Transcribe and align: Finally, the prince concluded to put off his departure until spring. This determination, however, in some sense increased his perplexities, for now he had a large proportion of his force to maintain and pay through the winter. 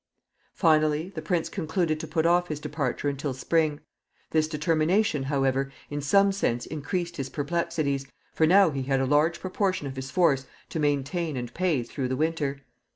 Finally, 0.55 1.11
the 1.13 1.21
prince 1.21 1.47
concluded 1.47 1.99
to 1.99 2.07
put 2.07 2.25
off 2.25 2.47
his 2.47 2.59
departure 2.59 3.07
until 3.07 3.35
spring. 3.35 3.79
This 4.31 4.47
determination, 4.47 5.25
however, 5.25 5.71
in 5.91 6.01
some 6.01 6.31
sense 6.31 6.65
increased 6.65 7.17
his 7.17 7.29
perplexities, 7.29 8.07
for 8.33 8.47
now 8.47 8.71
he 8.71 8.81
had 8.81 8.99
a 8.99 9.05
large 9.05 9.39
proportion 9.39 9.85
of 9.85 9.95
his 9.95 10.09
force 10.09 10.47
to 10.69 10.79
maintain 10.79 11.37
and 11.37 11.53
pay 11.53 11.83
through 11.83 12.07
the 12.07 12.17
winter. 12.17 12.61